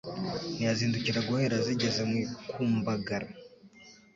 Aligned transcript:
Ntiyazindukira 0.55 1.19
guhera 1.27 1.57
zigeze 1.65 2.01
mu 2.09 2.15
ikumbagara 2.25 3.27